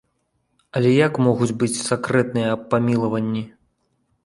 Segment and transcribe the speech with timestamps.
[0.79, 3.47] Але як могуць быць сакрэтныя аб памілаванні?